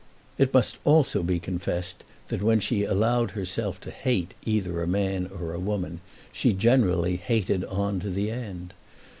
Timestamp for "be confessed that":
1.21-2.41